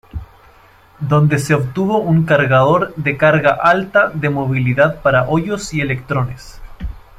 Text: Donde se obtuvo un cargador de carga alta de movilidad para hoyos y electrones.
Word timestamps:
Donde 0.99 1.37
se 1.37 1.53
obtuvo 1.53 1.99
un 1.99 2.25
cargador 2.25 2.91
de 2.95 3.17
carga 3.17 3.51
alta 3.51 4.07
de 4.11 4.31
movilidad 4.31 4.99
para 5.03 5.29
hoyos 5.29 5.75
y 5.75 5.81
electrones. 5.81 6.59